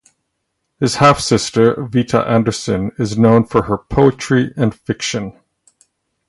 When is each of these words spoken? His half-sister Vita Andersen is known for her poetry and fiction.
His 0.79 0.95
half-sister 0.95 1.75
Vita 1.83 2.27
Andersen 2.27 2.91
is 2.97 3.19
known 3.19 3.45
for 3.45 3.65
her 3.65 3.77
poetry 3.77 4.51
and 4.57 4.73
fiction. 4.73 5.37